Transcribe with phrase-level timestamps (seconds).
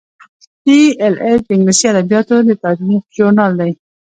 [0.67, 3.71] ای ایل ایچ د انګلیسي ادبیاتو د تاریخ ژورنال دی.